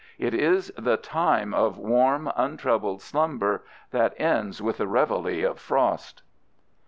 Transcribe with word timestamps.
It 0.17 0.33
is 0.33 0.73
the 0.75 0.97
time 0.97 1.53
of 1.53 1.77
warm, 1.77 2.31
untroubled 2.35 3.03
slumber 3.03 3.63
that 3.91 4.19
ends 4.19 4.59
with 4.59 4.77
the 4.77 4.87
reveille 4.87 5.45
of 5.47 5.59
frost. 5.59 6.23